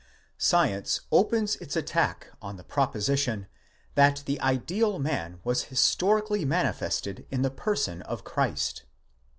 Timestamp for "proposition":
2.63-3.45